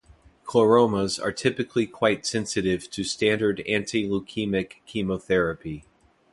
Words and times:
Chloromas 0.45 1.19
are 1.21 1.31
typically 1.31 1.85
quite 1.85 2.25
sensitive 2.25 2.89
to 2.89 3.03
standard 3.03 3.61
antileukemic 3.67 4.83
chemotherapy. 4.87 5.85